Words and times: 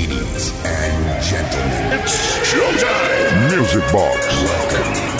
Ladies 0.00 0.54
and 0.64 1.22
gentlemen, 1.22 2.00
it's 2.00 2.16
showtime. 2.48 3.50
Music 3.54 3.84
Box. 3.92 4.16
Welcome. 4.42 5.10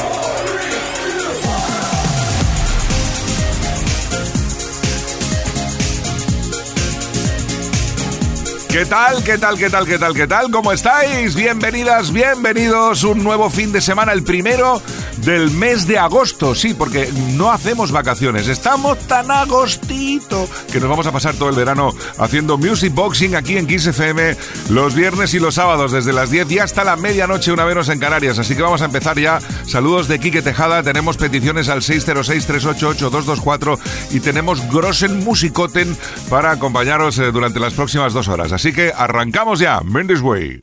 ¿Qué 8.71 8.87
tal? 8.87 9.22
¿Qué 9.22 9.37
tal? 9.37 9.58
¿Qué 9.58 9.69
tal? 9.69 9.87
¿Qué 9.87 9.98
tal? 9.98 10.15
¿Qué 10.15 10.26
tal? 10.26 10.51
¿Cómo 10.51 10.72
estáis? 10.72 11.35
Bienvenidas, 11.35 12.10
bienvenidos. 12.10 13.04
Un 13.04 13.22
nuevo 13.22 13.51
fin 13.51 13.72
de 13.72 13.83
semana, 13.83 14.12
el 14.12 14.22
primero 14.22 14.81
del 15.24 15.50
mes 15.50 15.87
de 15.87 15.98
agosto. 15.98 16.55
Sí, 16.55 16.74
porque 16.74 17.10
no 17.32 17.50
hacemos 17.50 17.92
vacaciones. 17.92 18.48
Estamos 18.48 18.98
tan 19.06 19.30
agostito 19.30 20.48
que 20.73 20.80
nos 20.80 20.88
vamos 20.88 21.06
a 21.06 21.12
pasar 21.12 21.34
todo 21.34 21.48
el 21.48 21.56
verano 21.56 21.95
haciendo 22.19 22.59
music 22.59 22.95
boxing 22.95 23.37
aquí 23.37 23.56
en 23.56 23.66
Kiss 23.66 23.87
FM 23.87 24.37
los 24.70 24.95
viernes 24.95 25.34
y 25.34 25.38
los 25.38 25.55
sábados 25.56 25.92
desde 25.92 26.12
las 26.12 26.30
10 26.30 26.51
y 26.52 26.59
hasta 26.59 26.84
la 26.84 26.97
medianoche, 26.97 27.52
una 27.52 27.64
menos 27.64 27.88
en 27.88 27.98
Canarias. 27.98 28.38
Así 28.38 28.55
que 28.55 28.62
vamos 28.62 28.83
a 28.83 28.87
empezar 28.87 29.19
ya. 29.19 29.41
Saludos 29.66 30.09
de 30.09 30.19
Quique 30.19 30.42
Tejada. 30.42 30.83
Tenemos 30.83 31.16
peticiones 31.16 31.69
al 31.69 31.83
606-388-224 31.83 33.78
y 34.11 34.20
tenemos 34.20 34.66
Grossen 34.70 35.25
Musicoten 35.25 35.97
para 36.28 36.52
acompañaros 36.52 37.19
eh, 37.19 37.33
durante 37.33 37.61
las 37.61 37.75
próximas 37.75 38.12
dos 38.12 38.28
horas. 38.28 38.52
Así 38.52 38.73
que 38.73 38.92
arrancamos 38.95 39.59
ya. 39.59 39.80
Mendes 39.80 40.20
Way. 40.20 40.62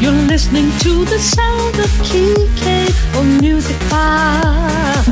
You're 0.00 0.12
listening 0.12 0.70
to 0.80 1.04
the 1.04 1.18
sound 1.18 1.78
of 1.78 1.90
KK 2.02 3.16
on 3.16 3.38
Music 3.38 3.78
Box. 3.88 5.06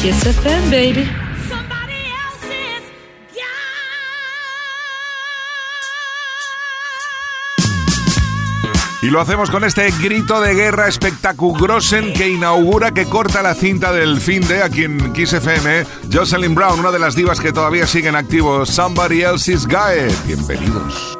Kiss 0.00 0.26
FM, 0.26 0.70
baby. 0.70 1.08
Y 9.00 9.10
lo 9.10 9.20
hacemos 9.20 9.50
con 9.50 9.64
este 9.64 9.90
grito 10.02 10.40
de 10.40 10.54
guerra 10.54 10.88
espectaculosen 10.88 12.12
que 12.12 12.28
inaugura, 12.28 12.90
que 12.90 13.06
corta 13.06 13.42
la 13.42 13.54
cinta 13.54 13.92
del 13.92 14.20
fin 14.20 14.46
de 14.46 14.62
aquí 14.62 14.84
en 14.84 15.12
Kiss 15.12 15.32
FM. 15.32 15.86
Jocelyn 16.12 16.54
Brown, 16.54 16.80
una 16.80 16.90
de 16.90 16.98
las 16.98 17.14
divas 17.14 17.40
que 17.40 17.52
todavía 17.52 17.86
siguen 17.86 18.16
activos. 18.16 18.68
Somebody 18.68 19.22
Else's 19.22 19.66
Guy. 19.66 20.12
Bienvenidos. 20.26 21.17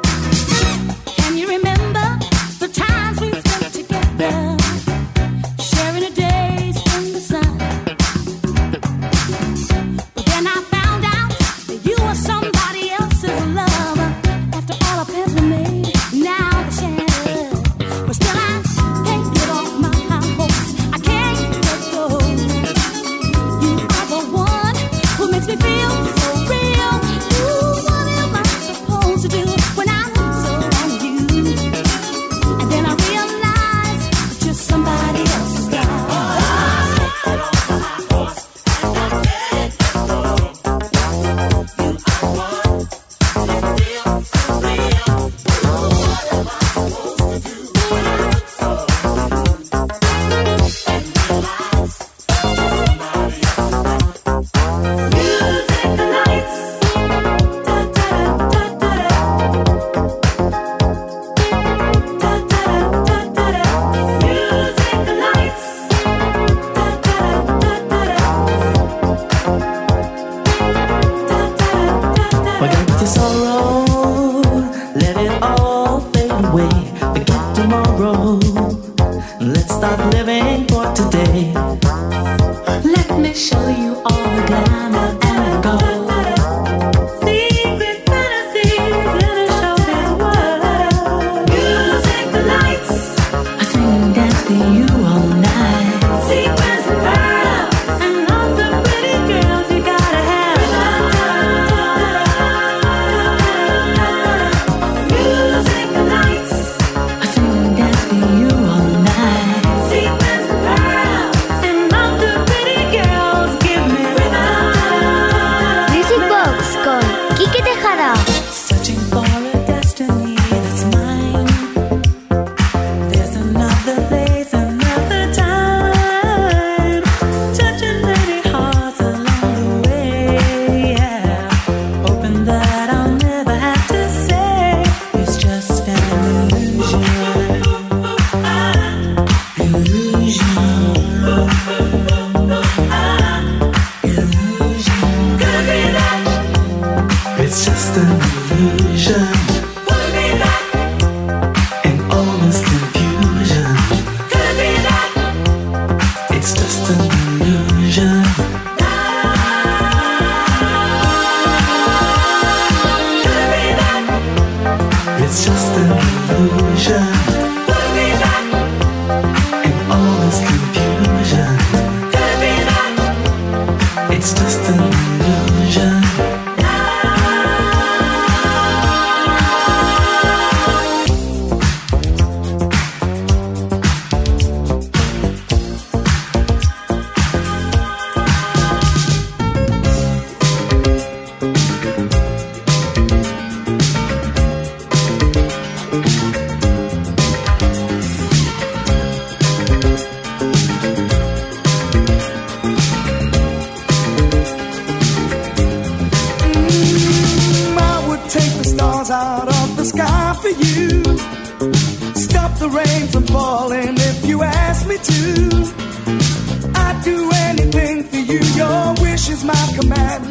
Command. 219.79 220.23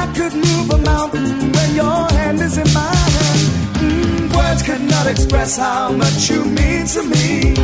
I 0.00 0.02
could 0.16 0.34
move 0.34 0.66
a 0.70 0.78
mountain 0.78 1.52
when 1.56 1.68
your 1.74 2.00
hand 2.18 2.38
is 2.40 2.56
in 2.62 2.68
hand. 2.78 3.40
Mm. 3.82 4.66
cannot 4.68 5.06
express 5.06 5.56
how 5.56 5.92
much 5.92 6.30
you 6.30 6.40
mean 6.44 6.84
to 6.94 7.02
me. 7.14 7.54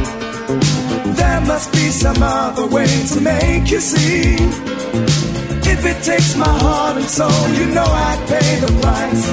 There 1.20 1.40
must 1.52 1.72
be 1.72 1.86
some 2.04 2.22
other 2.22 2.66
way 2.66 2.90
to 3.12 3.20
make 3.20 3.70
you 3.70 3.80
see. 3.80 4.36
If 5.72 5.80
it 5.92 5.98
takes 6.10 6.36
my 6.36 6.54
heart 6.64 6.96
and 7.00 7.10
soul, 7.18 7.44
you 7.58 7.66
know 7.76 7.88
I'd 8.08 8.20
pay 8.32 8.50
the 8.64 8.72
price. 8.82 9.24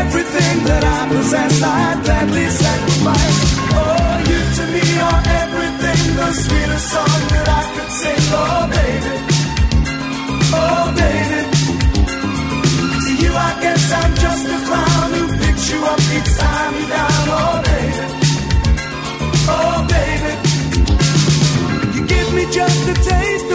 Everything 0.00 0.56
that 0.70 0.82
I 0.96 1.00
possess, 1.12 1.54
I'd 1.62 1.98
gladly 2.04 2.46
sacrifice. 2.62 3.38
Oh, 3.80 4.12
you 4.30 4.40
to 4.58 4.64
me 4.74 4.86
are 5.08 5.22
everything, 5.42 6.00
the 6.20 6.28
sweetest 6.44 6.86
song 6.94 7.20
that 7.32 7.46
I 7.60 7.62
could 7.74 7.90
sing. 8.00 8.24
Oh, 8.40 8.68
baby. 8.74 9.27
Oh, 10.70 10.86
baby. 11.00 11.40
To 13.04 13.10
you, 13.22 13.32
I 13.48 13.50
guess 13.64 13.84
I'm 14.00 14.12
just 14.24 14.44
a 14.56 14.58
clown 14.68 15.08
who 15.16 15.24
picks 15.42 15.64
you 15.72 15.78
up 15.92 16.00
each 16.16 16.30
time 16.42 16.72
you're 16.78 16.90
down. 16.96 17.24
Oh, 17.40 17.54
baby. 17.68 18.04
Oh, 19.56 19.78
baby. 19.94 20.32
You 21.94 22.00
give 22.14 22.28
me 22.36 22.44
just 22.58 22.80
a 22.92 22.94
taste 23.10 23.47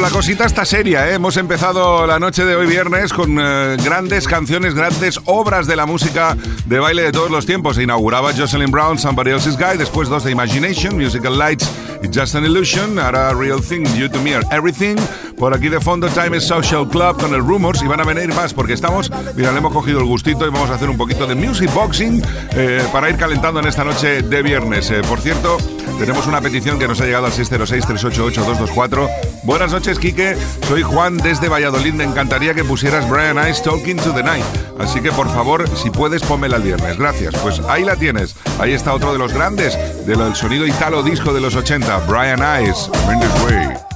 La 0.00 0.10
cosita 0.10 0.44
está 0.44 0.66
seria, 0.66 1.08
¿eh? 1.08 1.14
Hemos 1.14 1.38
empezado 1.38 2.06
la 2.06 2.18
noche 2.18 2.44
de 2.44 2.54
hoy 2.54 2.66
viernes 2.66 3.12
con 3.12 3.38
eh, 3.40 3.76
grandes 3.82 4.28
canciones, 4.28 4.74
grandes 4.74 5.18
obras 5.24 5.66
de 5.66 5.76
la 5.76 5.86
música 5.86 6.36
de 6.66 6.78
baile 6.78 7.02
de 7.02 7.12
todos 7.12 7.30
los 7.30 7.46
tiempos. 7.46 7.76
Se 7.76 7.84
inauguraba 7.84 8.32
Jocelyn 8.34 8.70
Brown, 8.70 8.98
Somebody 8.98 9.30
Else's 9.30 9.56
Guy, 9.56 9.78
después 9.78 10.10
dos 10.10 10.24
de 10.24 10.30
Imagination, 10.30 10.98
Musical 10.98 11.38
Lights, 11.38 11.70
Just 12.12 12.34
an 12.34 12.44
Illusion, 12.44 12.98
ahora 12.98 13.32
Real 13.32 13.62
Thing, 13.62 13.84
You 13.96 14.10
to 14.10 14.20
Me 14.20 14.34
Everything. 14.50 14.96
Por 15.38 15.54
aquí 15.54 15.70
de 15.70 15.80
fondo 15.80 16.08
Time 16.08 16.36
is 16.36 16.44
Social 16.44 16.86
Club 16.86 17.18
con 17.18 17.32
el 17.32 17.40
Rumors 17.40 17.82
y 17.82 17.86
van 17.86 18.00
a 18.00 18.04
venir 18.04 18.34
más 18.34 18.52
porque 18.52 18.74
estamos, 18.74 19.10
mira, 19.36 19.52
le 19.52 19.58
hemos 19.58 19.72
cogido 19.72 20.00
el 20.00 20.06
gustito 20.06 20.46
y 20.46 20.50
vamos 20.50 20.68
a 20.70 20.74
hacer 20.74 20.90
un 20.90 20.98
poquito 20.98 21.26
de 21.26 21.34
music 21.34 21.72
boxing 21.72 22.22
eh, 22.56 22.84
para 22.92 23.08
ir 23.08 23.16
calentando 23.16 23.60
en 23.60 23.66
esta 23.66 23.84
noche 23.84 24.22
de 24.22 24.42
viernes. 24.42 24.92
Por 25.08 25.20
cierto, 25.20 25.56
tenemos 25.98 26.26
una 26.26 26.40
petición 26.40 26.78
que 26.78 26.88
nos 26.88 27.00
ha 27.00 27.04
llegado 27.04 27.26
al 27.26 27.32
606-388-224. 27.32 29.10
Buenas 29.44 29.72
noches, 29.72 29.98
Quique. 29.98 30.36
Soy 30.66 30.82
Juan 30.82 31.16
desde 31.18 31.48
Valladolid. 31.48 31.94
Me 31.94 32.04
encantaría 32.04 32.54
que 32.54 32.64
pusieras 32.64 33.08
Brian 33.08 33.38
Eyes 33.38 33.62
Talking 33.62 33.96
to 33.96 34.12
the 34.12 34.22
Night. 34.22 34.44
Así 34.78 35.00
que, 35.00 35.12
por 35.12 35.28
favor, 35.28 35.68
si 35.76 35.90
puedes, 35.90 36.22
pónmela 36.22 36.56
el 36.56 36.62
viernes. 36.62 36.98
Gracias. 36.98 37.34
Pues 37.36 37.60
ahí 37.68 37.84
la 37.84 37.96
tienes. 37.96 38.34
Ahí 38.58 38.72
está 38.72 38.94
otro 38.94 39.12
de 39.12 39.18
los 39.18 39.32
grandes 39.32 39.76
del 40.06 40.34
sonido 40.34 40.66
italo 40.66 41.02
disco 41.02 41.32
de 41.32 41.40
los 41.40 41.54
80. 41.54 41.98
Brian. 42.06 42.40
In 42.44 43.20
this 43.20 43.42
way. 43.44 43.93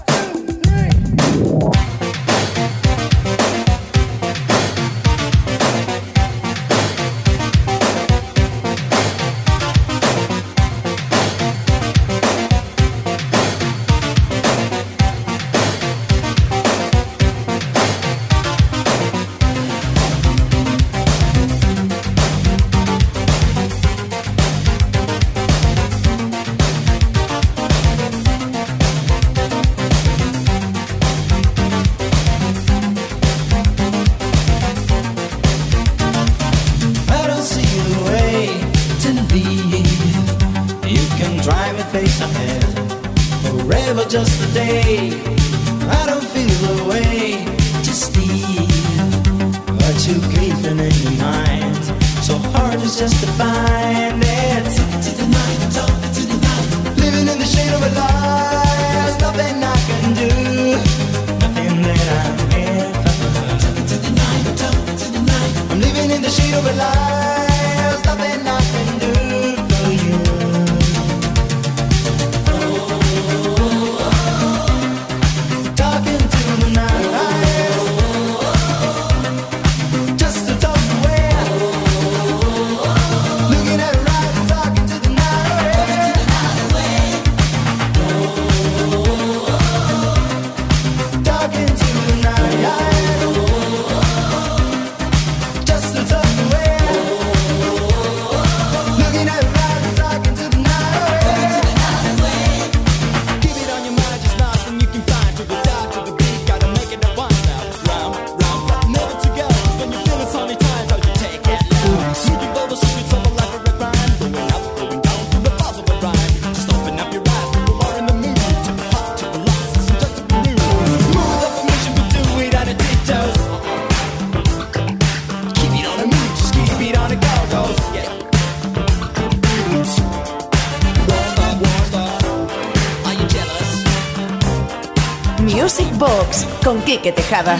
Tejada. 137.12 137.58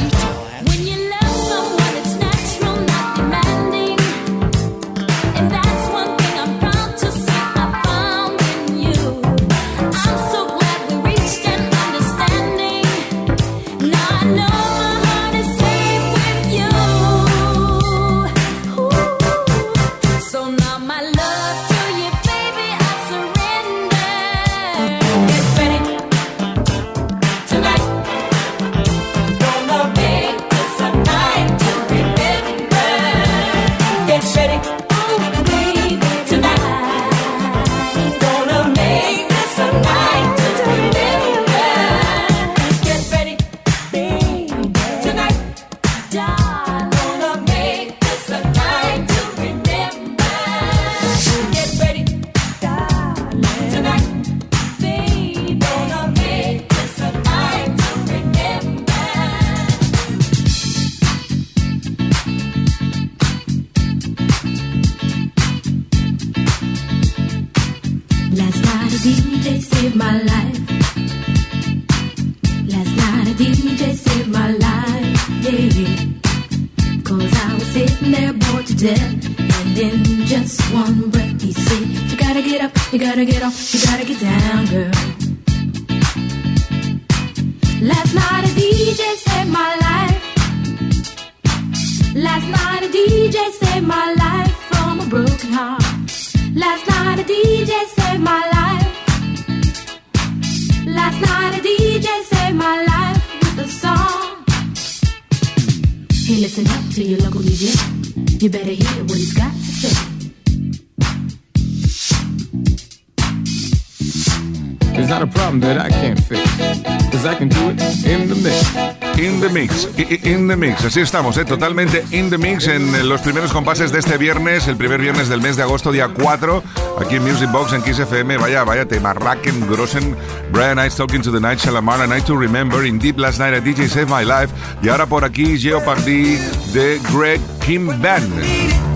In 119.99 120.47
the 120.47 120.55
Mix, 120.55 120.85
así 120.85 121.01
estamos, 121.01 121.37
¿eh? 121.39 121.45
totalmente 121.45 122.05
in 122.13 122.31
the 122.31 122.39
mix 122.39 122.69
en 122.69 122.95
eh, 122.95 123.03
los 123.03 123.21
primeros 123.21 123.53
compases 123.53 123.91
de 123.91 123.99
este 123.99 124.17
viernes, 124.17 124.69
el 124.69 124.77
primer 124.77 125.01
viernes 125.01 125.29
del 125.29 125.41
mes 125.41 125.57
de 125.57 125.65
agosto, 125.65 125.91
día 125.91 126.07
4, 126.07 126.63
aquí 127.01 127.17
en 127.17 127.25
Music 127.25 127.51
Box, 127.51 127.73
en 127.73 127.83
Kiss 127.83 127.99
FM. 127.99 128.37
Vaya, 128.37 128.63
vaya 128.63 128.87
tema, 128.87 129.13
Racken, 129.13 129.69
Grossen, 129.69 130.17
Brian 130.53 130.79
Ice 130.87 130.97
Talking 130.97 131.21
to 131.21 131.33
the 131.33 131.41
Night, 131.41 131.59
Shalamar, 131.59 132.01
A 132.01 132.17
I 132.17 132.23
to 132.23 132.37
Remember, 132.37 132.87
Indeed 132.87 133.19
Last 133.19 133.41
Night, 133.41 133.55
a 133.55 133.61
DJ 133.61 133.89
Save 133.89 134.07
My 134.07 134.25
Life. 134.25 134.55
Y 134.83 134.89
ahora 134.89 135.07
por 135.07 135.25
aquí, 135.25 135.59
Jeopardy 135.59 136.37
de 136.73 137.01
Greg 137.13 137.41
Kim 137.59 137.89
Band. 138.01 138.88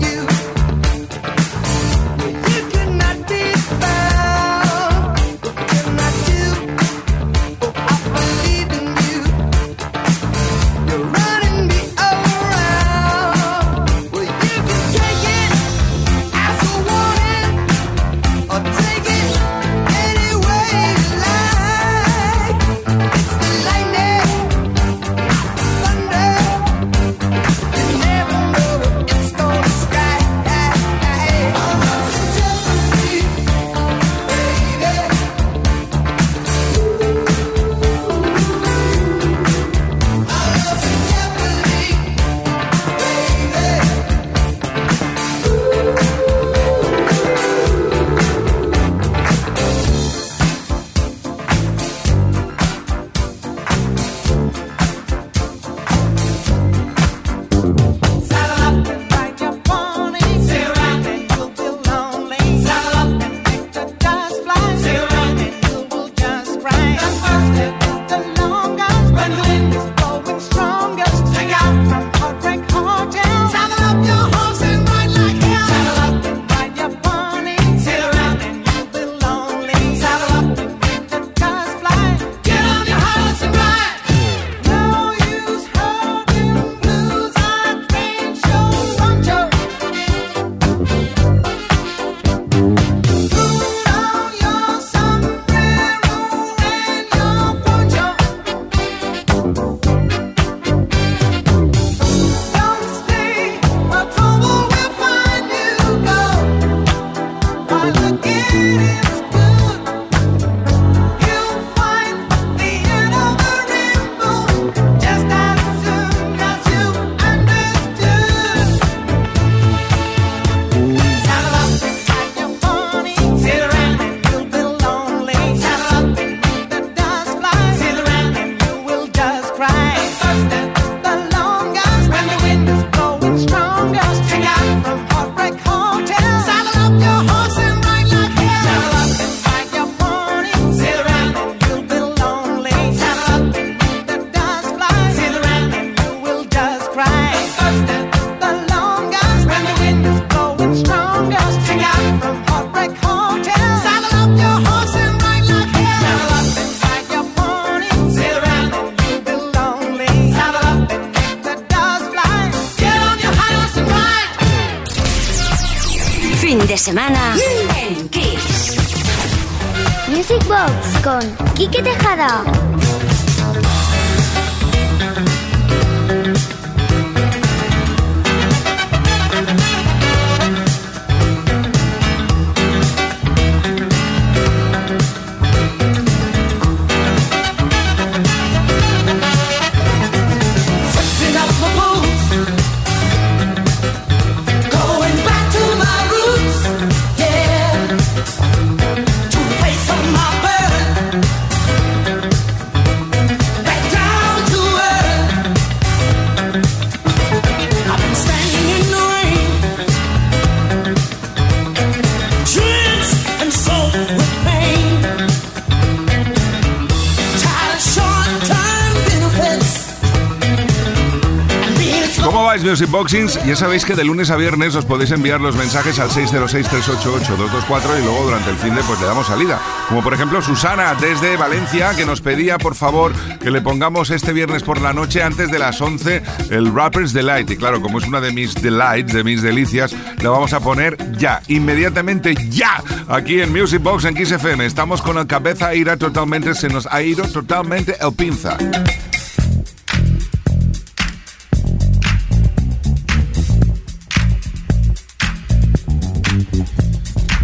Music 222.73 222.89
Boxings. 222.89 223.39
Ya 223.45 223.55
sabéis 223.55 223.85
que 223.85 223.93
de 223.93 224.03
lunes 224.03 224.31
a 224.31 224.35
viernes 224.35 224.73
os 224.73 224.83
podéis 224.83 225.11
enviar 225.11 225.39
los 225.39 225.55
mensajes 225.55 225.99
al 225.99 226.09
606-388-224 226.09 227.99
y 227.99 228.03
luego 228.03 228.23
durante 228.23 228.49
el 228.49 228.55
fin 228.55 228.73
de 228.73 228.81
pues 228.81 228.99
le 228.99 229.05
damos 229.05 229.27
salida. 229.27 229.61
Como 229.89 230.01
por 230.01 230.15
ejemplo 230.15 230.41
Susana 230.41 230.95
desde 230.95 231.37
Valencia 231.37 231.95
que 231.95 232.03
nos 232.03 232.21
pedía 232.21 232.57
por 232.57 232.73
favor 232.73 233.13
que 233.39 233.51
le 233.51 233.61
pongamos 233.61 234.09
este 234.09 234.33
viernes 234.33 234.63
por 234.63 234.81
la 234.81 234.91
noche 234.91 235.21
antes 235.21 235.51
de 235.51 235.59
las 235.59 235.79
11 235.79 236.23
el 236.49 236.73
Rapper's 236.73 237.13
Delight. 237.13 237.51
Y 237.51 237.57
claro, 237.57 237.79
como 237.79 237.99
es 237.99 238.07
una 238.07 238.19
de 238.19 238.31
mis 238.31 238.55
delights, 238.55 239.13
de 239.13 239.23
mis 239.23 239.43
delicias, 239.43 239.95
la 240.23 240.31
vamos 240.31 240.53
a 240.53 240.59
poner 240.59 240.97
ya, 241.15 241.43
inmediatamente 241.49 242.33
ya, 242.49 242.83
aquí 243.07 243.39
en 243.39 243.53
Music 243.53 243.83
Box 243.83 244.05
en 244.05 244.15
Kiss 244.15 244.31
FM. 244.31 244.65
Estamos 244.65 245.03
con 245.03 245.19
el 245.19 245.27
cabeza 245.27 245.75
ira 245.75 245.95
totalmente, 245.97 246.55
se 246.55 246.69
nos 246.69 246.87
ha 246.87 247.03
ido 247.03 247.23
totalmente 247.27 247.97
el 248.01 248.13
pinza. 248.13 248.57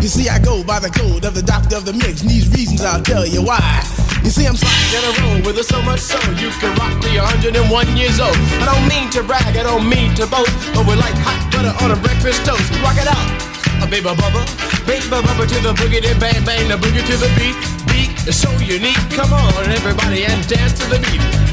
You 0.00 0.08
see, 0.08 0.28
I 0.28 0.38
go 0.38 0.62
by 0.62 0.78
the 0.78 0.90
code 0.90 1.24
of 1.24 1.34
the 1.34 1.42
doctor 1.42 1.76
of 1.76 1.84
the 1.84 1.92
mix, 1.92 2.20
and 2.22 2.30
these 2.30 2.48
reasons 2.52 2.82
I'll 2.82 3.02
tell 3.02 3.26
you 3.26 3.42
why. 3.42 3.60
You 4.22 4.30
see, 4.30 4.46
I'm 4.46 4.56
sliding 4.56 4.92
in 4.92 5.42
a 5.42 5.46
with 5.46 5.58
it 5.58 5.66
so 5.66 5.80
much 5.82 6.00
so 6.00 6.18
you 6.38 6.50
can 6.58 6.74
rock 6.76 6.94
till 7.00 7.12
you're 7.12 7.22
101 7.22 7.96
years 7.96 8.20
old. 8.20 8.36
I 8.58 8.66
don't 8.66 8.86
mean 8.86 9.10
to 9.14 9.22
brag, 9.22 9.56
I 9.56 9.62
don't 9.62 9.88
mean 9.88 10.14
to 10.18 10.26
boast, 10.26 10.52
but 10.74 10.86
we're 10.86 10.98
like 10.98 11.14
hot 11.22 11.46
butter 11.50 11.74
on 11.82 11.90
a 11.90 11.98
breakfast 11.98 12.44
toast. 12.44 12.66
Rock 12.82 12.98
it 12.98 13.06
out, 13.06 13.28
a 13.82 13.86
baby 13.86 14.10
bubba, 14.10 14.42
baby 14.86 15.06
bubba 15.06 15.46
to 15.46 15.58
the 15.62 15.72
boogie, 15.78 16.02
then 16.02 16.18
bang 16.18 16.44
bang, 16.44 16.68
the 16.68 16.74
boogie 16.74 17.06
to 17.06 17.16
the 17.16 17.30
beat. 17.38 17.56
Beat 17.90 18.10
is 18.26 18.34
so 18.34 18.50
unique. 18.62 18.98
Come 19.14 19.32
on, 19.32 19.54
everybody, 19.70 20.26
and 20.26 20.42
dance 20.46 20.74
to 20.78 20.84
the 20.90 20.98
beat. 21.06 21.45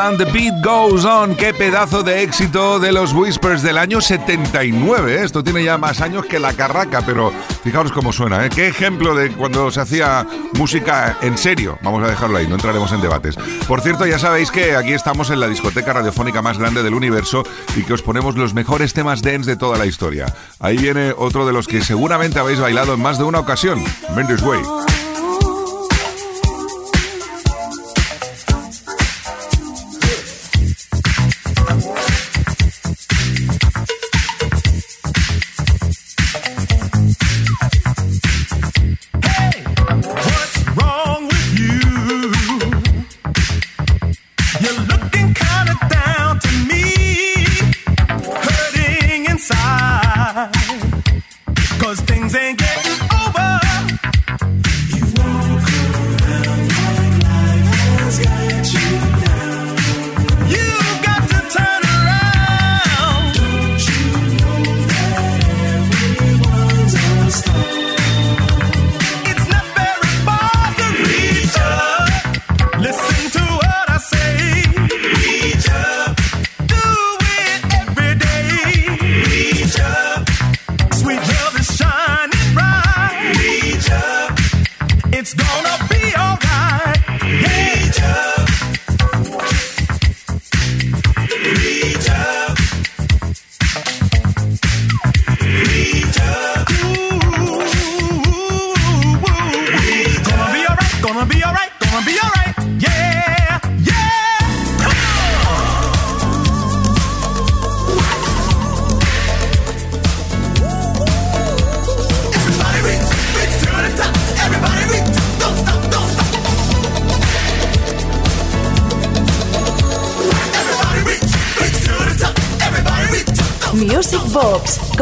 And 0.00 0.16
the 0.16 0.26
beat 0.26 0.54
goes 0.62 1.04
on. 1.04 1.34
Qué 1.34 1.52
pedazo 1.52 2.04
de 2.04 2.22
éxito 2.22 2.78
de 2.78 2.92
los 2.92 3.12
Whispers 3.12 3.62
del 3.62 3.76
año 3.76 4.00
79. 4.00 5.12
¿eh? 5.12 5.24
Esto 5.24 5.42
tiene 5.42 5.64
ya 5.64 5.76
más 5.76 6.00
años 6.00 6.24
que 6.26 6.38
la 6.38 6.52
carraca, 6.52 7.02
pero 7.04 7.32
fijaros 7.64 7.90
cómo 7.90 8.12
suena. 8.12 8.46
¿eh? 8.46 8.48
Qué 8.48 8.68
ejemplo 8.68 9.16
de 9.16 9.32
cuando 9.32 9.72
se 9.72 9.80
hacía 9.80 10.24
música 10.54 11.18
en 11.20 11.36
serio. 11.36 11.80
Vamos 11.82 12.04
a 12.04 12.10
dejarlo 12.10 12.38
ahí, 12.38 12.46
no 12.46 12.54
entraremos 12.54 12.92
en 12.92 13.00
debates. 13.00 13.34
Por 13.66 13.80
cierto, 13.80 14.06
ya 14.06 14.20
sabéis 14.20 14.52
que 14.52 14.76
aquí 14.76 14.92
estamos 14.92 15.30
en 15.30 15.40
la 15.40 15.48
discoteca 15.48 15.92
radiofónica 15.92 16.42
más 16.42 16.58
grande 16.58 16.84
del 16.84 16.94
universo 16.94 17.42
y 17.74 17.82
que 17.82 17.94
os 17.94 18.02
ponemos 18.02 18.36
los 18.36 18.54
mejores 18.54 18.92
temas 18.92 19.20
dance 19.20 19.50
de 19.50 19.56
toda 19.56 19.78
la 19.78 19.86
historia. 19.86 20.32
Ahí 20.60 20.76
viene 20.76 21.12
otro 21.16 21.44
de 21.44 21.52
los 21.52 21.66
que 21.66 21.82
seguramente 21.82 22.38
habéis 22.38 22.60
bailado 22.60 22.94
en 22.94 23.02
más 23.02 23.18
de 23.18 23.24
una 23.24 23.40
ocasión, 23.40 23.82
Mendes 24.14 24.42
Way. 24.42 24.60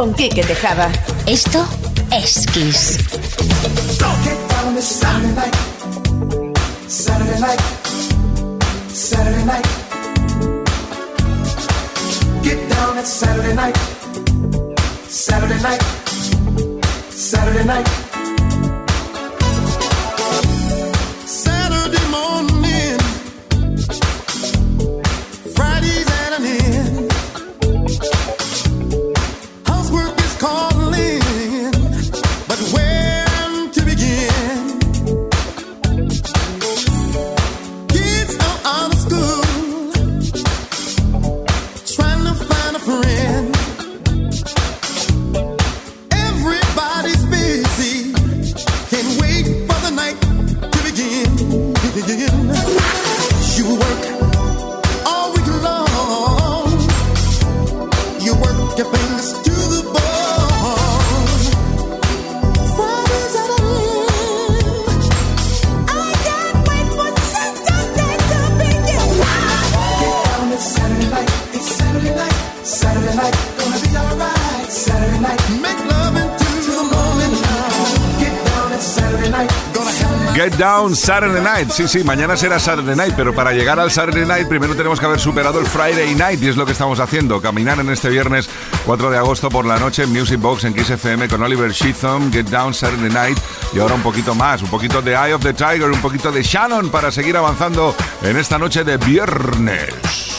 Con 0.06 0.14
Quique 0.14 0.42
Tejada. 0.44 0.90
Esto 1.26 1.66
es 2.12 2.46
Kiss. 2.52 2.98
Get 4.22 4.38
down 4.48 4.74
this 4.74 4.86
Saturday 17.26 17.64
night. 17.64 18.05
Get 80.36 80.58
Down 80.58 80.94
Saturday 80.94 81.42
Night. 81.42 81.70
Sí, 81.70 81.88
sí, 81.88 82.04
mañana 82.04 82.36
será 82.36 82.58
Saturday 82.58 82.94
Night, 82.94 83.14
pero 83.16 83.34
para 83.34 83.52
llegar 83.52 83.80
al 83.80 83.90
Saturday 83.90 84.26
Night 84.26 84.46
primero 84.46 84.76
tenemos 84.76 85.00
que 85.00 85.06
haber 85.06 85.18
superado 85.18 85.58
el 85.58 85.64
Friday 85.64 86.14
Night 86.14 86.42
y 86.42 86.48
es 86.48 86.56
lo 86.56 86.66
que 86.66 86.72
estamos 86.72 87.00
haciendo. 87.00 87.40
Caminar 87.40 87.80
en 87.80 87.88
este 87.88 88.10
viernes 88.10 88.46
4 88.84 89.10
de 89.10 89.16
agosto 89.16 89.48
por 89.48 89.64
la 89.64 89.78
noche 89.78 90.02
en 90.02 90.12
Music 90.12 90.38
Box 90.38 90.64
en 90.64 90.74
Kiss 90.74 90.90
FM 90.90 91.28
con 91.28 91.42
Oliver 91.42 91.70
Sheatham, 91.70 92.30
Get 92.30 92.50
Down 92.50 92.74
Saturday 92.74 93.08
Night 93.08 93.38
y 93.72 93.78
ahora 93.78 93.94
un 93.94 94.02
poquito 94.02 94.34
más, 94.34 94.60
un 94.60 94.68
poquito 94.68 95.00
de 95.00 95.12
Eye 95.12 95.32
of 95.32 95.42
the 95.42 95.54
Tiger, 95.54 95.90
un 95.90 96.02
poquito 96.02 96.30
de 96.30 96.42
Shannon 96.42 96.90
para 96.90 97.10
seguir 97.10 97.34
avanzando 97.38 97.96
en 98.20 98.36
esta 98.36 98.58
noche 98.58 98.84
de 98.84 98.98
viernes. 98.98 100.35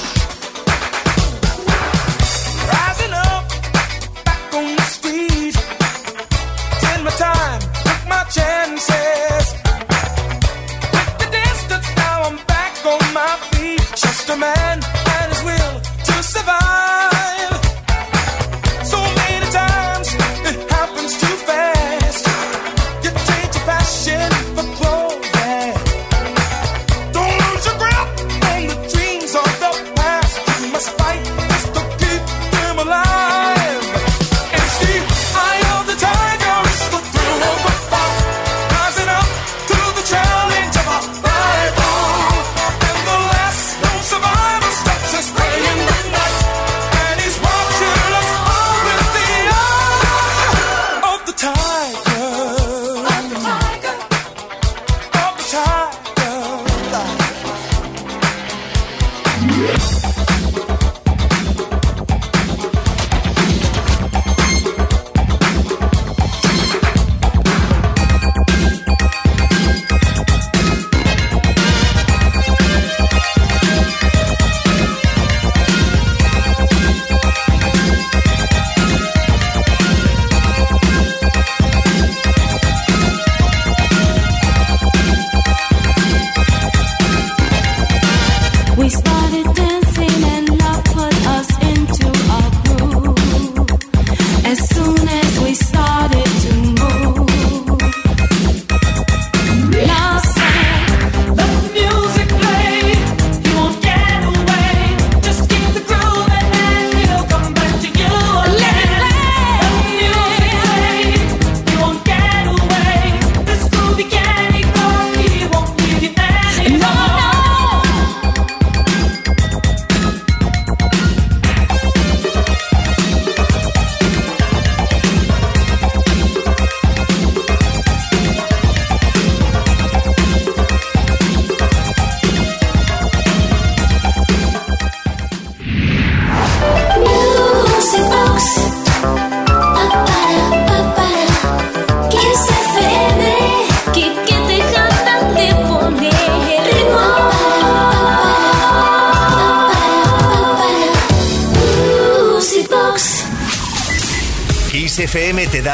Just 14.27 14.37
a 14.37 14.41
man 14.41 14.96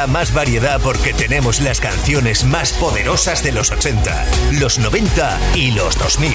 Más 0.08 0.34
variedad 0.34 0.80
porque 0.82 1.14
tenemos 1.14 1.60
las 1.60 1.80
canciones 1.80 2.44
más 2.44 2.72
poderosas 2.74 3.42
de 3.42 3.52
los 3.52 3.70
80, 3.70 4.26
los 4.60 4.78
90 4.78 5.38
y 5.54 5.70
los 5.70 5.98
2000. 5.98 6.34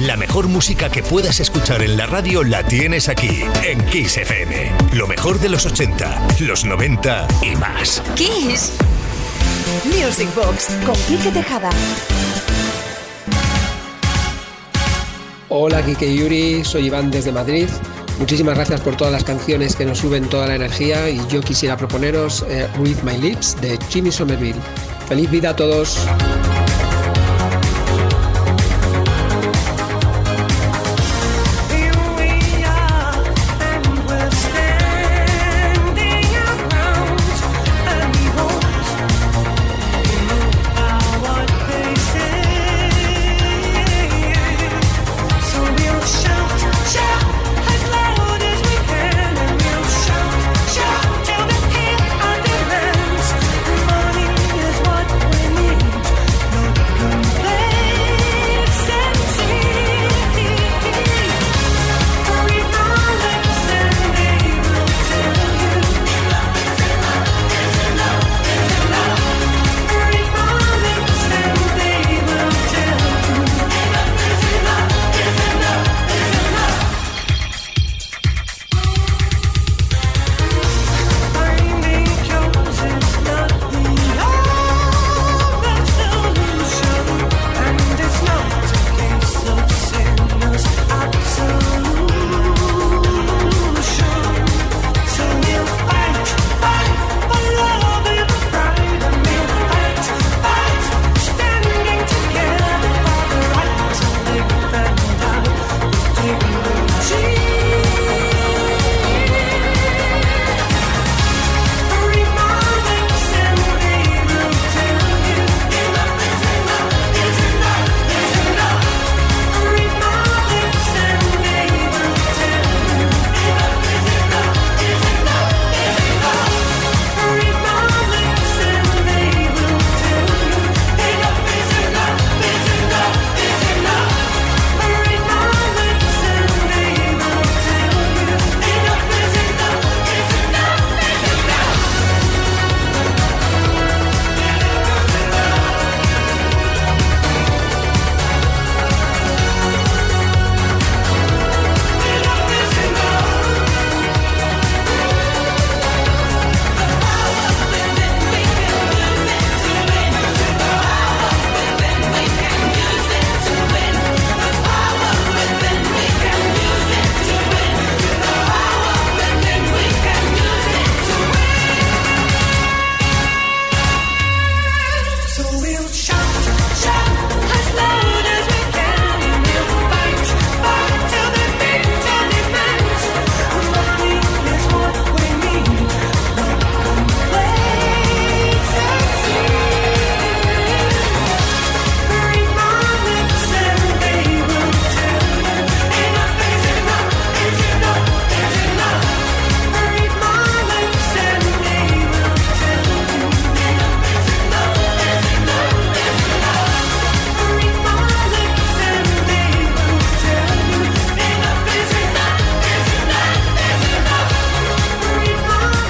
La 0.00 0.16
mejor 0.16 0.48
música 0.48 0.90
que 0.90 1.02
puedas 1.02 1.40
escuchar 1.40 1.82
en 1.82 1.96
la 1.96 2.06
radio 2.06 2.42
la 2.42 2.62
tienes 2.62 3.08
aquí, 3.08 3.44
en 3.62 3.84
Kiss 3.86 4.16
FM. 4.16 4.72
Lo 4.94 5.06
mejor 5.06 5.38
de 5.38 5.50
los 5.50 5.66
80, 5.66 6.28
los 6.40 6.64
90 6.64 7.28
y 7.42 7.56
más. 7.56 8.02
Kiss. 8.14 8.72
Music 9.84 10.28
Box 10.34 10.68
con 10.86 10.94
Quique 11.06 11.30
Tejada. 11.30 11.70
Hola, 15.50 15.84
Kike 15.84 16.06
y 16.06 16.18
Yuri, 16.18 16.64
soy 16.64 16.86
Iván 16.86 17.10
desde 17.10 17.32
Madrid. 17.32 17.68
Muchísimas 18.18 18.54
gracias 18.54 18.80
por 18.80 18.96
todas 18.96 19.12
las 19.12 19.24
canciones 19.24 19.74
que 19.74 19.84
nos 19.84 19.98
suben 19.98 20.28
toda 20.28 20.46
la 20.46 20.54
energía 20.54 21.10
y 21.10 21.20
yo 21.28 21.40
quisiera 21.40 21.76
proponeros 21.76 22.44
eh, 22.48 22.68
My 23.02 23.18
Lips 23.18 23.60
de 23.60 23.78
Jimmy 23.88 24.12
Somerville. 24.12 24.60
Feliz 25.08 25.30
vida 25.30 25.50
a 25.50 25.56
todos. 25.56 25.98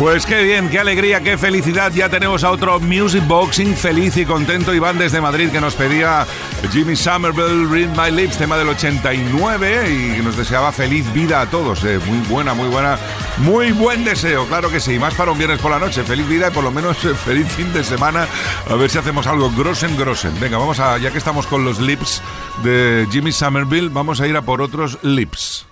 Pues 0.05 0.27
qué 0.27 0.45
bien, 0.45 0.69
qué 0.69 0.79
alegría, 0.79 1.23
qué 1.23 1.38
felicidad. 1.38 1.90
Ya 1.90 2.11
tenemos 2.11 2.45
a 2.45 2.51
otro 2.51 2.79
Music 2.79 3.27
Boxing 3.27 3.75
feliz 3.75 4.19
y 4.19 4.27
contento. 4.27 4.75
Iván 4.75 4.99
desde 4.99 5.19
Madrid 5.19 5.49
que 5.49 5.62
nos 5.62 5.75
pedía 5.77 6.27
Jimmy 6.71 6.95
Somerville, 6.95 7.67
Read 7.71 7.97
My 7.97 8.14
Lips, 8.14 8.37
tema 8.37 8.59
del 8.59 8.69
89 8.69 10.19
y 10.19 10.23
nos 10.23 10.37
deseaba 10.37 10.73
feliz 10.73 11.11
vida 11.14 11.40
a 11.40 11.47
todos. 11.47 11.83
eh. 11.85 11.99
Muy 12.05 12.19
buena, 12.29 12.53
muy 12.53 12.69
buena, 12.69 12.99
muy 13.38 13.73
buen 13.73 14.05
deseo, 14.05 14.47
claro 14.47 14.69
que 14.69 14.79
sí. 14.79 14.99
Más 14.99 15.14
para 15.14 15.33
un 15.33 15.38
viernes 15.38 15.59
por 15.59 15.71
la 15.71 15.79
noche. 15.79 16.05
Feliz 16.05 16.29
vida 16.29 16.49
y 16.49 16.51
por 16.51 16.64
lo 16.64 16.71
menos 16.71 17.03
eh, 17.07 17.14
feliz 17.14 17.47
fin 17.49 17.73
de 17.73 17.83
semana. 17.83 18.27
A 18.69 18.75
ver 18.75 18.90
si 18.90 18.99
hacemos 18.99 19.27
algo 19.27 19.51
grosen, 19.53 19.97
grosen. 19.97 20.38
Venga, 20.38 20.59
vamos 20.59 20.81
a, 20.81 20.99
ya 20.99 21.12
que 21.12 21.19
estamos 21.19 21.47
con 21.47 21.64
los 21.64 21.81
lips 21.81 22.21
de 22.62 23.09
Jimmy 23.11 23.33
Somerville, 23.33 23.88
vamos 23.88 24.21
a 24.21 24.27
ir 24.27 24.37
a 24.37 24.43
por 24.43 24.61
otros 24.61 24.99
lips. 25.01 25.64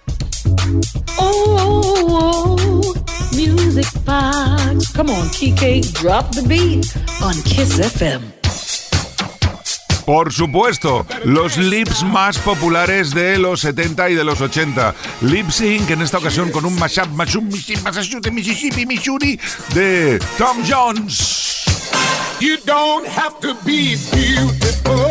Oh, 1.18 1.56
oh, 1.58 2.56
oh, 2.58 3.36
music 3.36 3.86
box. 4.04 4.92
Come 4.92 5.10
on, 5.10 5.28
Kike, 5.28 5.92
drop 5.92 6.34
the 6.34 6.42
beat 6.42 6.96
on 7.22 7.34
Kiss 7.44 7.78
FM. 7.78 8.22
Por 10.06 10.32
supuesto, 10.32 11.06
los 11.24 11.58
lips 11.58 12.02
más 12.02 12.38
populares 12.38 13.14
de 13.14 13.38
los 13.38 13.60
70 13.60 14.10
y 14.10 14.14
de 14.14 14.24
los 14.24 14.40
80. 14.40 14.94
Lip 15.22 15.50
Sync, 15.50 15.90
en 15.90 16.02
esta 16.02 16.18
ocasión 16.18 16.50
con 16.50 16.64
un 16.64 16.76
mashup, 16.78 17.08
mashup, 17.08 17.44
Massachusetts, 17.84 18.32
Mississippi, 18.32 18.86
Missouri, 18.86 19.38
de 19.74 20.18
Tom 20.38 20.56
Jones. 20.66 21.64
You 22.40 22.56
don't 22.64 23.06
have 23.06 23.38
to 23.40 23.54
be 23.64 23.96
beautiful 24.10 25.08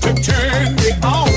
to 0.00 0.14
turn 0.22 0.74
me 0.76 0.90
on. 1.02 1.33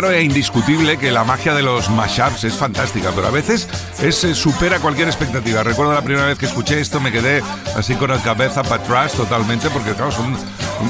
Claro 0.00 0.16
e 0.16 0.22
indiscutible 0.22 0.96
que 0.96 1.10
la 1.10 1.24
magia 1.24 1.52
de 1.52 1.60
los 1.60 1.90
mashups 1.90 2.44
es 2.44 2.54
fantástica, 2.54 3.12
pero 3.14 3.26
a 3.26 3.30
veces 3.30 3.68
es, 4.00 4.24
eh, 4.24 4.34
supera 4.34 4.78
cualquier 4.78 5.08
expectativa. 5.08 5.62
Recuerdo 5.62 5.92
la 5.92 6.00
primera 6.00 6.26
vez 6.26 6.38
que 6.38 6.46
escuché 6.46 6.80
esto, 6.80 7.00
me 7.00 7.12
quedé 7.12 7.42
así 7.76 7.94
con 7.96 8.08
la 8.08 8.16
cabeza 8.22 8.62
para 8.62 8.82
atrás 8.82 9.12
totalmente, 9.12 9.68
porque 9.68 9.92
claro, 9.92 10.10
son 10.10 10.34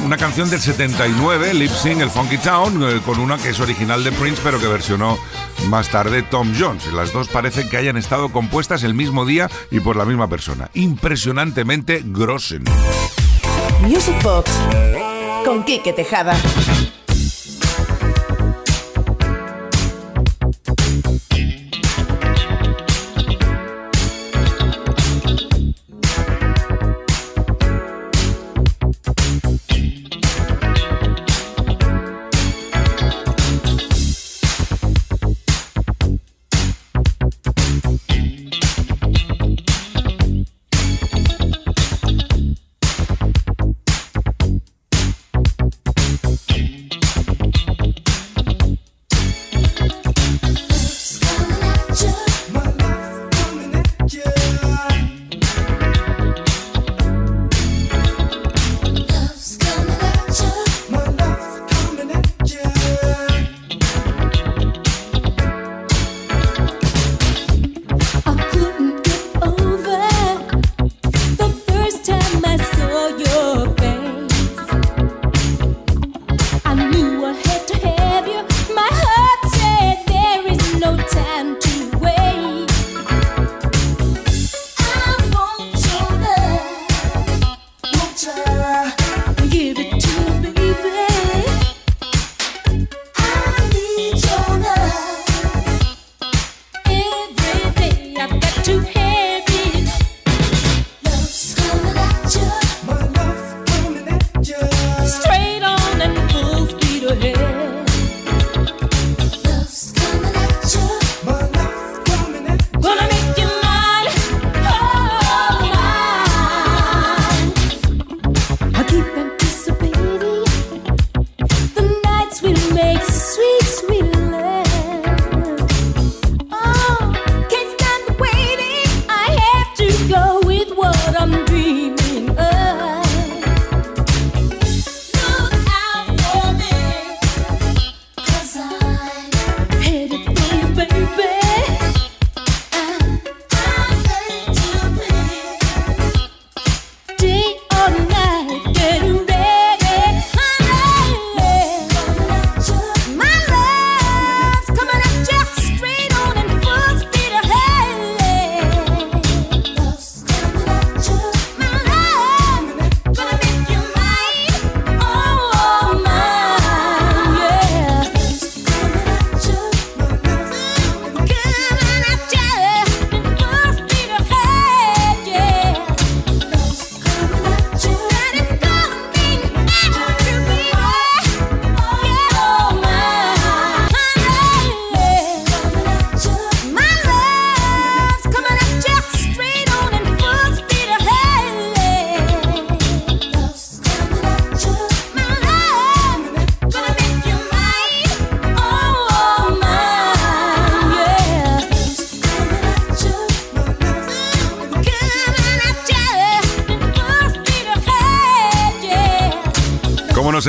una 0.04 0.16
canción 0.16 0.48
del 0.48 0.60
79, 0.60 1.54
Lip 1.54 1.72
Sync, 1.72 2.00
el 2.00 2.10
Funky 2.10 2.38
Town, 2.38 2.84
eh, 2.84 3.00
con 3.04 3.18
una 3.18 3.36
que 3.36 3.48
es 3.48 3.58
original 3.58 4.04
de 4.04 4.12
Prince, 4.12 4.40
pero 4.44 4.60
que 4.60 4.68
versionó 4.68 5.18
más 5.66 5.88
tarde 5.88 6.22
Tom 6.22 6.52
Jones. 6.56 6.86
Las 6.92 7.12
dos 7.12 7.26
parecen 7.26 7.68
que 7.68 7.78
hayan 7.78 7.96
estado 7.96 8.28
compuestas 8.28 8.84
el 8.84 8.94
mismo 8.94 9.26
día 9.26 9.50
y 9.72 9.80
por 9.80 9.96
la 9.96 10.04
misma 10.04 10.28
persona. 10.28 10.70
Impresionantemente 10.74 12.02
grosen. 12.04 12.62
Music 13.80 14.22
Box 14.22 14.52
con 15.44 15.64
Quique 15.64 15.92
Tejada. 15.92 16.36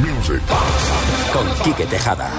Music 0.00 0.42
con 1.32 1.46
Quique 1.62 1.86
Tejada. 1.86 2.30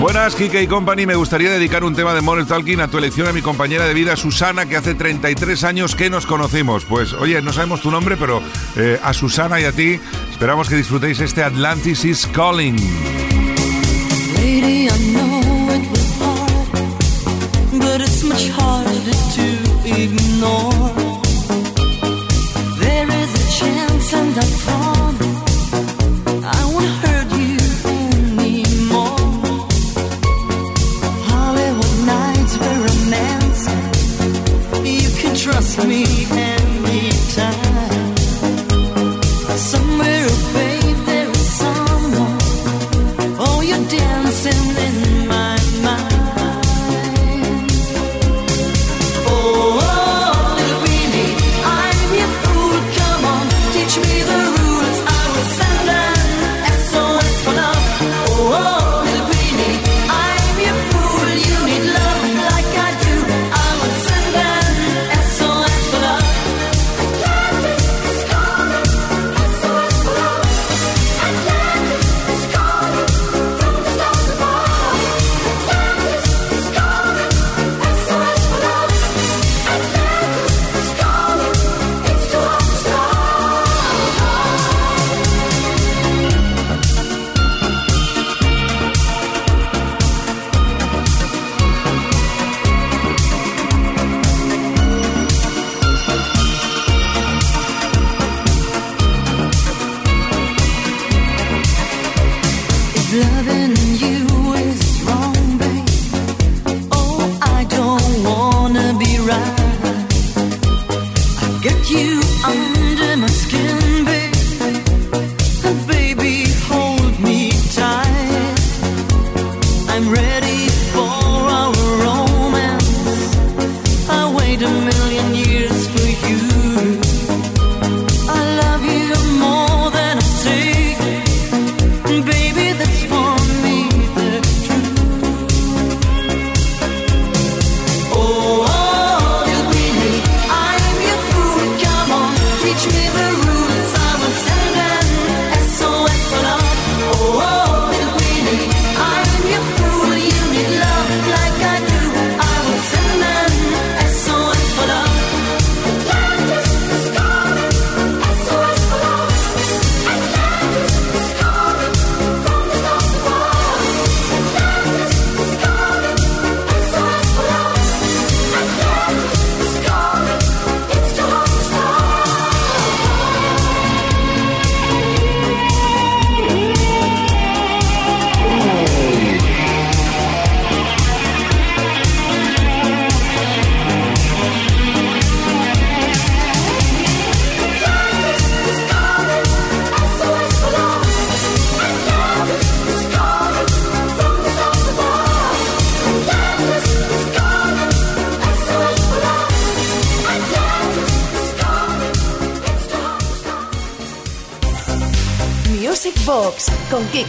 Buenas, 0.00 0.36
Kike 0.36 0.62
y 0.62 0.66
Company. 0.68 1.06
Me 1.06 1.16
gustaría 1.16 1.50
dedicar 1.50 1.82
un 1.82 1.94
tema 1.94 2.14
de 2.14 2.20
Modern 2.20 2.46
Talking 2.46 2.80
a 2.80 2.88
tu 2.88 2.98
elección 2.98 3.26
a 3.26 3.32
mi 3.32 3.42
compañera 3.42 3.84
de 3.84 3.94
vida, 3.94 4.14
Susana, 4.14 4.66
que 4.66 4.76
hace 4.76 4.94
33 4.94 5.64
años 5.64 5.96
que 5.96 6.08
nos 6.08 6.24
conocimos. 6.24 6.84
Pues, 6.84 7.12
oye, 7.12 7.42
no 7.42 7.52
sabemos 7.52 7.80
tu 7.80 7.90
nombre, 7.90 8.16
pero 8.16 8.40
eh, 8.76 9.00
a 9.02 9.12
Susana 9.12 9.60
y 9.60 9.64
a 9.64 9.72
ti 9.72 9.98
esperamos 10.30 10.68
que 10.68 10.76
disfrutéis 10.76 11.18
este 11.20 11.42
Atlantis 11.42 12.04
is 12.04 12.28
Calling. 12.28 12.76
Lady, 14.36 14.86
I 14.86 15.12
know 15.12 15.74
it 15.74 15.88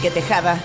con 0.00 0.10
Quique 0.10 0.10
Tejada. 0.10 0.62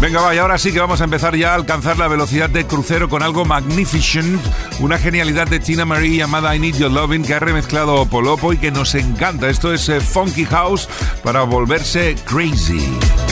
Venga, 0.00 0.20
va, 0.20 0.34
y 0.34 0.38
ahora 0.38 0.58
sí 0.58 0.72
que 0.72 0.78
vamos 0.78 1.00
a 1.00 1.04
empezar 1.04 1.34
ya 1.36 1.52
a 1.52 1.54
alcanzar 1.54 1.98
la 1.98 2.06
velocidad 2.06 2.50
de 2.50 2.66
crucero 2.66 3.08
con 3.08 3.22
algo 3.22 3.46
magnificent, 3.46 4.40
una 4.78 4.98
genialidad 4.98 5.48
de 5.48 5.58
Tina 5.58 5.86
Marie 5.86 6.18
llamada 6.18 6.54
I 6.54 6.58
Need 6.58 6.76
Your 6.76 6.90
Loving 6.90 7.24
que 7.24 7.34
ha 7.34 7.38
remezclado 7.38 8.04
Polopo 8.06 8.52
y 8.52 8.58
que 8.58 8.70
nos 8.70 8.94
encanta. 8.94 9.48
Esto 9.48 9.72
es 9.72 9.88
eh, 9.88 10.00
Funky 10.00 10.44
House 10.44 10.88
para 11.22 11.42
volverse 11.42 12.14
crazy. 12.26 13.25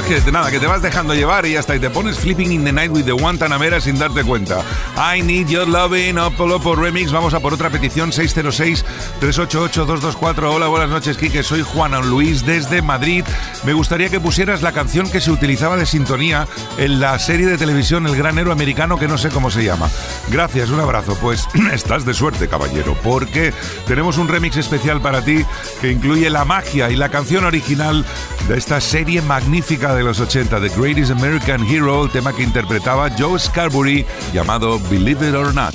Es 0.00 0.24
que 0.24 0.32
nada, 0.32 0.50
que 0.50 0.58
te 0.58 0.66
vas 0.66 0.82
dejando 0.82 1.14
llevar 1.14 1.46
y 1.46 1.54
hasta 1.54 1.76
y 1.76 1.78
te 1.78 1.88
pones 1.88 2.18
Flipping 2.18 2.50
in 2.50 2.64
the 2.64 2.72
Night 2.72 2.90
with 2.90 3.04
the 3.04 3.12
Guantanamera 3.12 3.80
sin 3.80 3.96
darte 3.96 4.24
cuenta. 4.24 4.60
I 4.96 5.22
Need 5.22 5.46
Your 5.46 5.68
Loving, 5.68 6.18
Opolo 6.18 6.58
por 6.58 6.80
Remix. 6.80 7.12
Vamos 7.12 7.32
a 7.32 7.38
por 7.38 7.54
otra 7.54 7.70
petición, 7.70 8.10
606-388-224. 8.10 10.52
Hola, 10.52 10.66
buenas 10.66 10.90
noches, 10.90 11.16
Kike. 11.16 11.44
Soy 11.44 11.62
Juan 11.62 11.92
Luis 12.10 12.44
desde 12.44 12.82
Madrid. 12.82 13.24
Me 13.64 13.72
gustaría 13.72 14.08
que 14.08 14.18
pusieras 14.18 14.62
la 14.62 14.72
canción 14.72 15.08
que 15.08 15.20
se 15.20 15.30
utilizaba 15.30 15.76
de 15.76 15.86
sintonía 15.86 16.48
en 16.76 16.98
la 16.98 17.16
serie 17.20 17.46
de 17.46 17.56
televisión 17.56 18.04
El 18.06 18.16
Gran 18.16 18.36
Héroe 18.36 18.52
Americano, 18.52 18.98
que 18.98 19.06
no 19.06 19.16
sé 19.16 19.28
cómo 19.28 19.52
se 19.52 19.62
llama. 19.62 19.88
Gracias, 20.28 20.70
un 20.70 20.80
abrazo. 20.80 21.16
Pues 21.20 21.46
estás 21.72 22.04
de 22.04 22.14
suerte, 22.14 22.48
caballero, 22.48 22.96
porque 23.04 23.54
tenemos 23.86 24.18
un 24.18 24.26
remix 24.26 24.56
especial 24.56 25.00
para 25.00 25.24
ti 25.24 25.44
que 25.80 25.92
incluye 25.92 26.28
la 26.30 26.44
magia 26.44 26.90
y 26.90 26.96
la 26.96 27.10
canción 27.10 27.44
original 27.44 28.04
de 28.48 28.58
esta 28.58 28.80
serie 28.80 29.22
magnífica 29.22 29.83
de 29.92 30.02
los 30.02 30.20
80, 30.20 30.60
The 30.60 30.68
Greatest 30.70 31.10
American 31.10 31.62
Hero, 31.68 32.04
el 32.04 32.10
tema 32.10 32.34
que 32.34 32.42
interpretaba 32.42 33.10
Joe 33.18 33.38
Scarbury, 33.38 34.06
llamado 34.32 34.78
Believe 34.88 35.28
It 35.28 35.34
or 35.34 35.52
Not. 35.52 35.74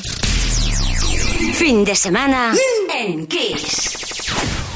Fin 1.53 1.83
de 1.83 1.93
semana 1.95 2.53
en 2.97 3.27
Kiss. 3.27 4.31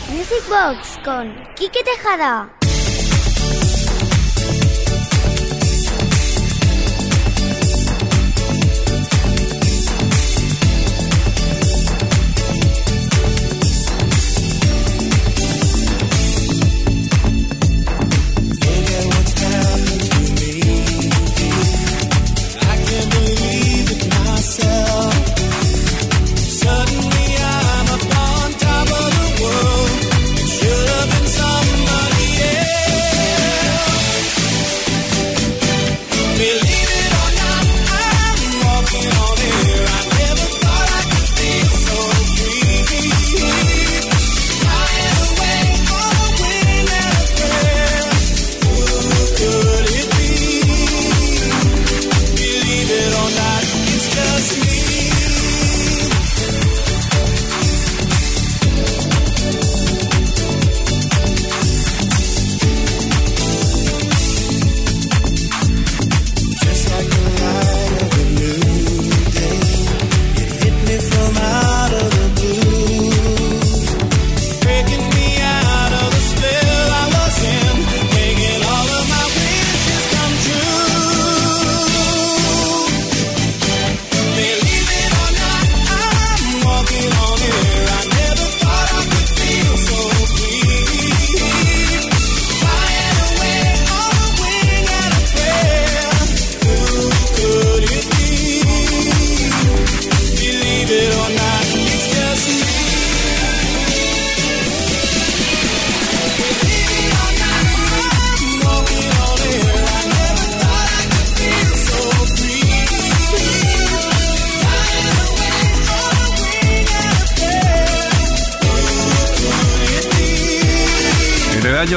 Music 0.10 0.44
Box 0.48 1.00
con 1.04 1.34
Quique 1.56 1.84
Tejada. 1.84 2.63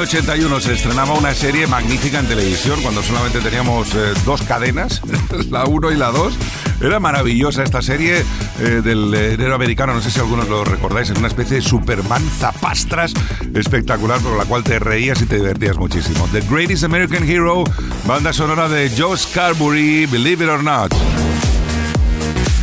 81 0.07 0.61
se 0.61 0.73
estrenaba 0.73 1.15
una 1.15 1.33
serie 1.33 1.67
magnífica 1.67 2.19
en 2.19 2.27
televisión 2.27 2.81
cuando 2.81 3.03
solamente 3.03 3.41
teníamos 3.41 3.93
eh, 3.93 4.13
dos 4.23 4.41
cadenas, 4.41 5.01
la 5.49 5.65
1 5.65 5.91
y 5.91 5.97
la 5.97 6.11
2. 6.11 6.33
Era 6.79 7.01
maravillosa 7.01 7.61
esta 7.63 7.81
serie 7.81 8.23
eh, 8.59 8.63
del 8.81 9.13
héroe 9.13 9.53
americano, 9.53 9.93
no 9.93 10.01
sé 10.01 10.09
si 10.09 10.21
algunos 10.21 10.47
lo 10.47 10.63
recordáis, 10.63 11.09
es 11.09 11.17
una 11.17 11.27
especie 11.27 11.57
de 11.57 11.61
Superman 11.61 12.23
zapastras 12.39 13.11
espectacular 13.53 14.21
por 14.21 14.37
la 14.37 14.45
cual 14.45 14.63
te 14.63 14.79
reías 14.79 15.21
y 15.21 15.25
te 15.25 15.35
divertías 15.35 15.75
muchísimo. 15.75 16.25
The 16.31 16.39
Greatest 16.49 16.85
American 16.85 17.29
Hero, 17.29 17.65
banda 18.05 18.31
sonora 18.31 18.69
de 18.69 18.89
Joe 18.97 19.17
Scarbury, 19.17 20.05
Believe 20.05 20.45
It 20.45 20.49
or 20.49 20.63
Not. 20.63 20.93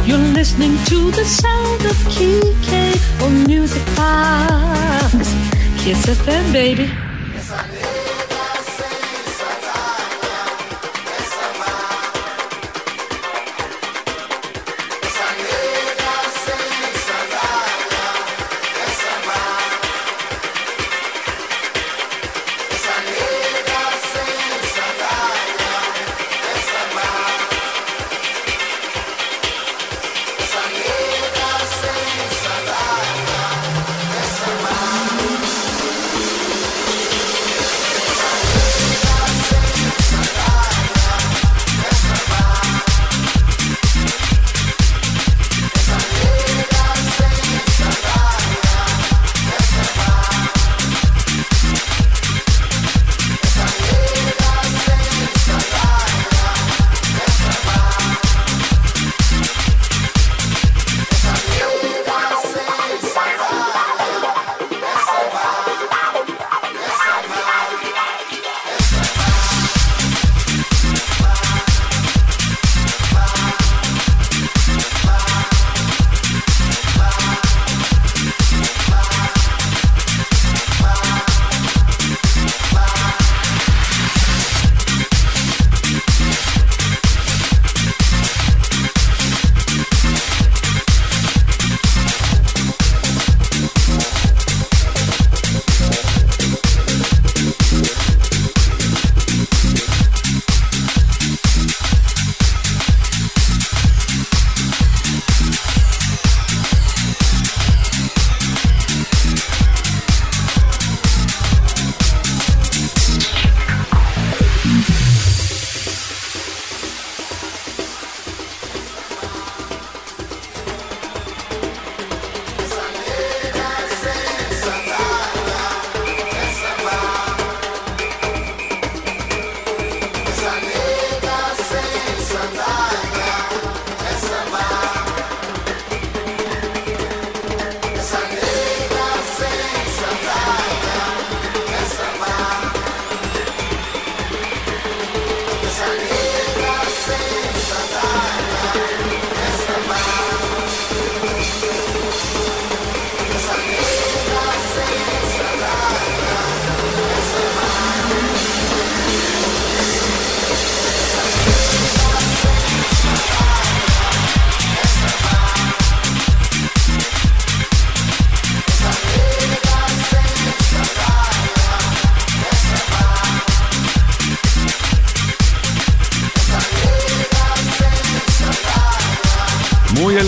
You're 0.07 0.33
listening 0.33 0.79
to 0.87 1.11
the 1.11 1.27
sound 1.27 1.85
of 1.85 1.97
Kike 2.09 3.47
Music 3.47 3.83
Box. 3.97 5.35
Kiss 5.85 6.07
FM, 6.07 6.51
baby. 6.51 7.04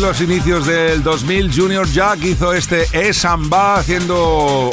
Los 0.07 0.21
inicios 0.21 0.67
del 0.67 1.03
2000, 1.03 1.53
Junior 1.53 1.91
Jack 1.91 2.23
hizo 2.23 2.53
este 2.55 2.87
E 2.93 3.13
Samba, 3.13 3.75
haciendo 3.75 4.17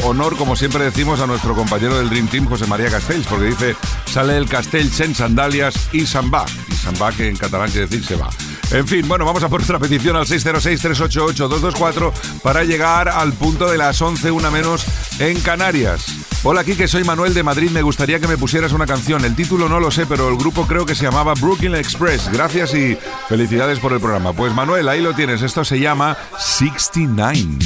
honor, 0.03 0.37
como 0.37 0.55
siempre 0.55 0.83
decimos, 0.83 1.19
a 1.21 1.25
nuestro 1.25 1.55
compañero 1.55 1.97
del 1.97 2.07
Dream 2.07 2.27
Team, 2.27 2.45
José 2.45 2.67
María 2.67 2.91
Castells, 2.91 3.25
porque 3.25 3.45
dice, 3.45 3.75
sale 4.05 4.37
el 4.37 4.47
Castells 4.47 4.99
en 4.99 5.15
sandalias 5.15 5.89
y 5.91 6.05
Samba. 6.05 6.45
Y 6.69 6.75
Samba, 6.75 7.11
que 7.11 7.29
en 7.29 7.35
catalán 7.35 7.71
quiere 7.71 7.87
decir 7.87 8.05
se 8.05 8.15
va. 8.15 8.29
En 8.69 8.87
fin, 8.87 9.07
bueno, 9.07 9.25
vamos 9.25 9.41
a 9.41 9.49
por 9.49 9.63
otra 9.63 9.79
petición 9.79 10.15
al 10.15 10.27
606-388-224 10.27 12.13
para 12.43 12.63
llegar 12.63 13.09
al 13.09 13.33
punto 13.33 13.71
de 13.71 13.79
las 13.79 13.99
11, 13.99 14.29
una 14.29 14.51
menos 14.51 14.85
en 15.17 15.39
Canarias. 15.41 16.32
Hola, 16.45 16.59
aquí 16.59 16.75
que 16.75 16.89
soy 16.89 17.05
Manuel 17.05 17.33
de 17.33 17.41
Madrid. 17.41 17.71
Me 17.71 17.81
gustaría 17.81 18.19
que 18.19 18.27
me 18.27 18.37
pusieras 18.37 18.73
una 18.73 18.85
canción. 18.85 19.23
El 19.23 19.33
título 19.33 19.69
no 19.69 19.79
lo 19.79 19.91
sé, 19.91 20.05
pero 20.05 20.27
el 20.27 20.35
grupo 20.35 20.67
creo 20.67 20.85
que 20.85 20.93
se 20.93 21.05
llamaba 21.05 21.33
Brooklyn 21.35 21.73
Express. 21.73 22.29
Gracias 22.33 22.73
y 22.73 22.97
felicidades 23.29 23.79
por 23.79 23.93
el 23.93 24.01
programa. 24.01 24.33
Pues 24.33 24.53
Manuel, 24.53 24.89
ahí 24.89 25.01
lo 25.01 25.13
tienes. 25.13 25.41
Esto 25.41 25.63
se 25.63 25.79
llama 25.79 26.17
69. 26.37 27.59